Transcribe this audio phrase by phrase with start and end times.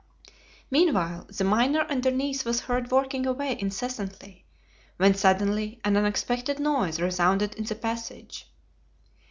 [0.71, 4.47] Meanwhile, the miner underneath was heard working away incessantly,
[4.97, 8.47] when suddenly an unexpected noise resounded in the passage.